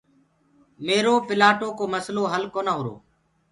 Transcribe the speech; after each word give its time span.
ميرو 0.85 1.13
پِلآٽو 1.27 1.69
ڪو 1.77 1.83
مسلو 1.93 2.23
هل 2.33 2.43
ڪونآ 2.53 2.73
هُرو۔ 2.77 2.95